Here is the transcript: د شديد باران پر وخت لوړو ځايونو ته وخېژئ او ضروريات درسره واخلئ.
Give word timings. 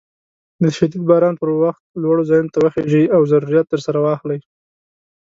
د 0.63 0.63
شديد 0.77 1.03
باران 1.09 1.35
پر 1.41 1.49
وخت 1.63 1.83
لوړو 2.01 2.27
ځايونو 2.29 2.53
ته 2.53 2.59
وخېژئ 2.61 3.05
او 3.15 3.21
ضروريات 3.31 3.67
درسره 3.69 3.97
واخلئ. 4.05 4.39